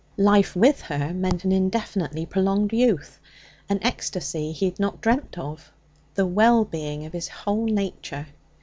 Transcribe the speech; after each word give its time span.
Life 0.17 0.55
with 0.55 0.81
her 0.81 1.13
meant 1.13 1.43
an 1.45 1.51
indefinitely 1.51 2.25
prolonged 2.25 2.73
youth, 2.73 3.19
an 3.69 3.77
ecstasy 3.83 4.51
he 4.51 4.65
had 4.65 4.79
not 4.79 4.99
dreamt 4.99 5.37
of, 5.37 5.71
the 6.15 6.25
well 6.25 6.65
being 6.65 7.05
of 7.05 7.13
his 7.13 7.27
whole 7.27 7.65
nature. 7.65 8.25